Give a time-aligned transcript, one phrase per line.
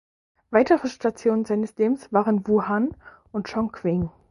[0.49, 2.95] Weitere Stationen seines Lebens waren Wuhan
[3.31, 4.09] und Chongqing.